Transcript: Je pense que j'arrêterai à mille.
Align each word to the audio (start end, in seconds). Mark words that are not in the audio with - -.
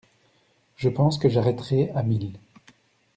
Je 0.77 0.89
pense 0.89 1.19
que 1.19 1.29
j'arrêterai 1.29 1.91
à 1.93 2.01
mille. 2.01 2.39